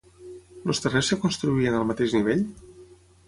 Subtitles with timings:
[0.73, 2.41] Els terrers es construïen al mateix nivell?